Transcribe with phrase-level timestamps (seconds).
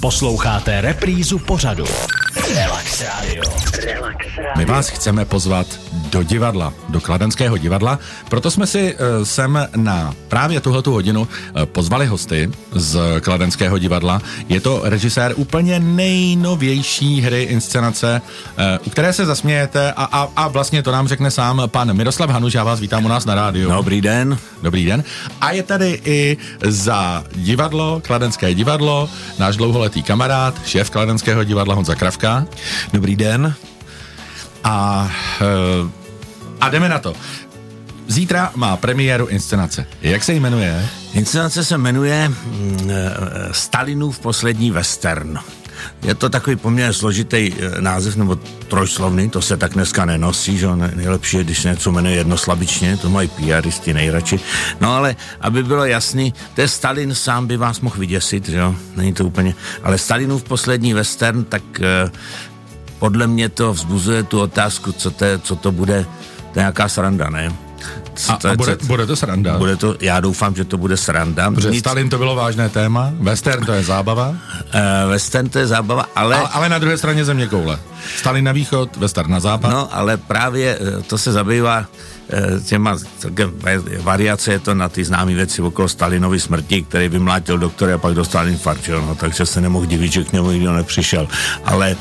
[0.00, 1.84] Posloucháte reprízu pořadu.
[2.54, 3.42] Relax Radio.
[3.84, 4.52] Relax Radio.
[4.56, 5.66] My vás chceme pozvat
[6.16, 7.98] do divadla, do Kladenského divadla,
[8.28, 11.28] proto jsme si uh, sem na právě tuhletu hodinu uh,
[11.64, 14.22] pozvali hosty z Kladenského divadla.
[14.48, 20.48] Je to režisér úplně nejnovější hry inscenace, uh, u které se zasmějete a, a, a
[20.48, 23.68] vlastně to nám řekne sám pan Miroslav Hanuš, já vás vítám u nás na rádiu.
[23.70, 24.38] Dobrý den.
[24.62, 25.04] Dobrý den.
[25.40, 29.08] A je tady i za divadlo, Kladenské divadlo,
[29.38, 32.46] náš dlouholetý kamarád, šéf Kladenského divadla Honza Kravka.
[32.92, 33.54] Dobrý den.
[34.64, 36.05] A, eh,
[36.60, 37.14] a jdeme na to.
[38.08, 39.86] Zítra má premiéru inscenace.
[40.02, 40.88] Jak se jmenuje?
[41.12, 43.14] Inscenace se jmenuje mm, eh,
[43.52, 45.38] Stalinův poslední western.
[46.02, 48.36] Je to takový poměrně složitý eh, název, nebo
[48.68, 52.96] trojslovný, to se tak dneska nenosí, že Ne- nejlepší je, když se něco jmenuje jednoslabičně,
[52.96, 54.40] to mají PRisti nejradši.
[54.80, 58.74] No ale, aby bylo jasný, to je Stalin sám by vás mohl vyděsit, že jo,
[58.96, 62.10] není to úplně, ale Stalinův poslední western, tak eh,
[62.98, 66.06] podle mě to vzbuzuje tu otázku, co to, je, co to bude,
[66.56, 67.52] to je nějaká sranda, ne?
[68.14, 69.58] Co A, to a bude, co- bude to sranda.
[69.58, 71.50] bude to, já doufám, že to bude sranda.
[71.50, 74.28] Protože Nic- Stalin to bylo vážné téma, western to je zábava,
[74.74, 76.36] Uh, western to je zábava, ale...
[76.36, 77.78] ale, ale na druhé straně země koule.
[78.16, 79.70] Stalin na východ, western na západ.
[79.70, 81.84] No, ale právě eh, to se zabývá
[82.64, 87.58] těma celkem va- variace je to na ty známé věci okolo Stalinovy smrti, který vymlátil
[87.58, 91.28] doktora a pak dostal infarkt, no, takže se nemohl divit, že k němu nikdo nepřišel.
[91.64, 91.96] Ale,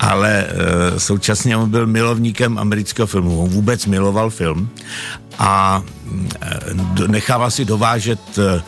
[0.00, 4.68] ale eh, současně on byl milovníkem amerického filmu, on vůbec miloval film
[5.38, 5.82] a
[6.40, 8.62] eh, nechával si dovážet eh,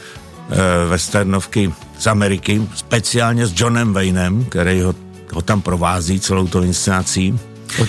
[0.50, 4.94] eh, westernovky z Ameriky, speciálně s Johnem Waynem, který ho,
[5.32, 7.38] ho tam provází celou tou inscenací.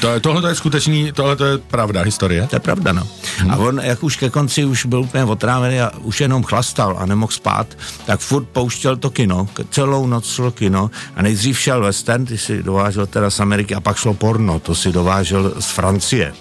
[0.02, 2.48] To je, tohle to je skutečný, tohle to je pravda, historie.
[2.48, 3.08] To je pravda, no.
[3.50, 7.06] A on, jak už ke konci už byl úplně otrávený a už jenom chlastal a
[7.06, 7.68] nemohl spát,
[8.06, 12.64] tak furt pouštěl to kino, celou noc šlo kino a nejdřív šel western, ty si
[12.64, 16.34] dovážel teda z Ameriky a pak šlo porno, to si dovážel z Francie.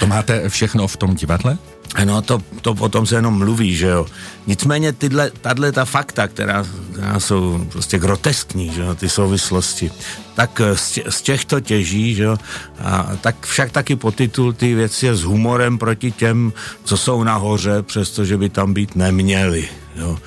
[0.00, 1.58] To máte všechno v tom divadle?
[2.04, 4.06] No to, to potom se jenom mluví, že jo.
[4.46, 9.90] Nicméně tyhle, tahle ta fakta, která, která jsou prostě groteskní, že jo, ty souvislosti,
[10.34, 12.36] tak eh, z, tě, z těchto těží, že jo,
[12.84, 16.52] a tak však taky potitul ty věci je s humorem proti těm,
[16.84, 20.18] co jsou nahoře, přestože by tam být neměli, jo.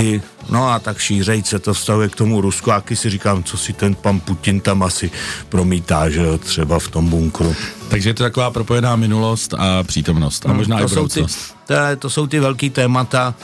[0.00, 3.42] I, no a tak šířejt se to vztahuje k tomu Rusku, a taky si říkám,
[3.42, 5.10] co si ten pan Putin tam asi
[5.48, 7.56] promítá, že jo, třeba v tom bunkru.
[7.88, 10.46] Takže je to taková propojená minulost a přítomnost.
[10.46, 11.54] A možná i to jsou, ty, budoucnost.
[11.66, 13.34] to, to jsou ty velký témata,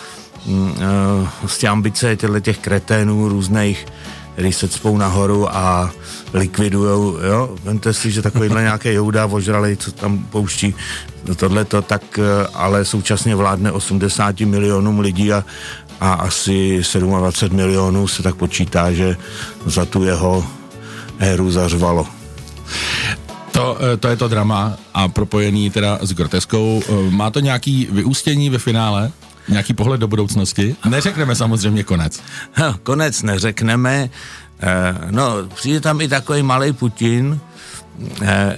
[0.46, 3.86] mm, eh, prostě ambice těchto těch kreténů různých,
[4.32, 5.90] který se cpou nahoru a
[6.34, 10.74] likvidujou, jo, vemte si, že takovýhle nějaký jouda ožralej, co tam pouští
[11.36, 15.44] tohleto, tak eh, ale současně vládne 80 milionům lidí a,
[16.00, 19.16] a asi 27 milionů se tak počítá, že
[19.66, 20.46] za tu jeho
[21.18, 22.06] éru zařvalo.
[23.52, 26.82] To, eh, to je to drama a propojený teda s groteskou.
[26.88, 29.12] Eh, Má to nějaký vyústění ve finále?
[29.48, 30.76] Nějaký pohled do budoucnosti?
[30.88, 32.20] Neřekneme samozřejmě konec.
[32.52, 34.10] Ha, konec neřekneme.
[34.60, 37.40] Eh, no, přijde tam i takový malý Putin,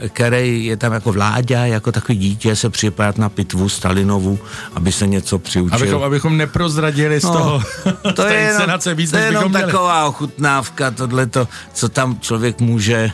[0.09, 4.39] který je tam jako vláďa, jako takový dítě se připadat na pitvu Stalinovu,
[4.75, 5.77] aby se něco přiučil.
[5.77, 7.63] Abychom, abychom neprozradili z toho
[8.05, 9.65] No, to z té je jenom, víc, to je jenom bychom měli.
[9.73, 13.11] taková ochutnávka, tohleto, co tam člověk může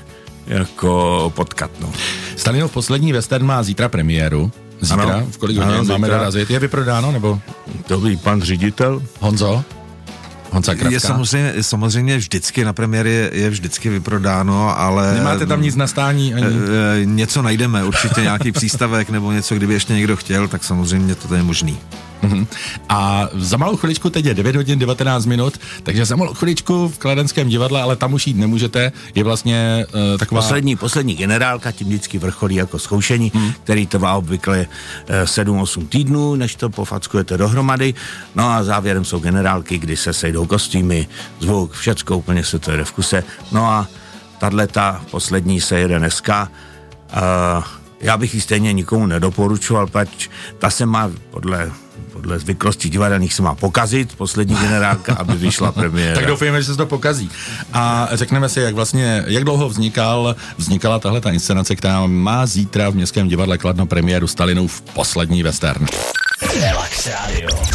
[0.47, 1.71] jako potkat.
[1.81, 1.93] No.
[2.37, 4.53] Stalinov poslední western má zítra premiéru.
[4.81, 5.27] Zítra, Ano.
[5.31, 6.51] v kolik Ano, hodin máme dorazit?
[6.51, 7.41] Je vyprodáno, nebo
[7.89, 9.03] Dobrý pan ředitel.
[9.21, 9.65] Honzo?
[10.55, 10.95] Honza Kravka?
[10.95, 15.15] Je samozřejmě, samozřejmě vždycky na premiéře je, je vždycky vyprodáno, ale...
[15.15, 16.35] Nemáte tam nic na stání?
[16.35, 16.47] Ani...
[16.47, 21.15] E, e, něco najdeme, určitě nějaký přístavek nebo něco, kdyby ještě někdo chtěl, tak samozřejmě
[21.15, 21.79] to je možný.
[22.27, 22.47] Mhm.
[22.89, 26.99] A za malou chviličku, teď je 9 hodin 19 minut, takže za malou chviličku v
[26.99, 30.41] Kladenském divadle, ale tam už jít nemůžete, je vlastně uh, taková...
[30.41, 33.53] Poslední, poslední generálka tím vždycky vrcholí jako zkoušení, hmm.
[33.65, 34.67] který trvá obvykle
[35.07, 37.95] eh, 7-8 týdnů, než to pofackujete dohromady.
[38.35, 41.09] No a závěrem jsou generálky, kdy se sejdou kostýmy,
[41.41, 43.25] zvuk, všecko úplně se to jede v kuse.
[43.53, 43.89] No a
[44.39, 46.49] tahle ta poslední se jede dneska.
[47.17, 51.71] Uh, já bych ji stejně nikomu nedoporučoval, pač ta se má podle
[52.13, 56.15] podle zvyklostí divadelních se má pokazit, poslední generálka, aby vyšla premiéra.
[56.15, 57.31] Tak doufejme, že se to pokazí.
[57.73, 62.91] A řekneme si, jak vlastně, jak dlouho vznikal, vznikala tahle ta inscenace, která má zítra
[62.91, 65.87] v Městském divadle Kladno premiéru Stalinův poslední western.
[66.61, 67.74] Relax Radio.